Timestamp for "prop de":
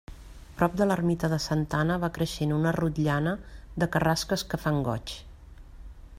0.59-0.85